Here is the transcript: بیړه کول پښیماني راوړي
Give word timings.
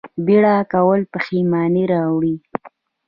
بیړه 0.25 0.55
کول 0.73 1.01
پښیماني 1.13 1.83
راوړي 1.93 2.35